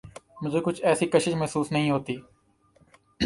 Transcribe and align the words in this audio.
مجھے 0.41 0.59
کچھ 0.63 0.81
ایسی 0.83 1.05
کشش 1.05 1.33
محسوس 1.33 1.71
نہیں 1.71 1.91
ہوتی۔ 1.91 2.17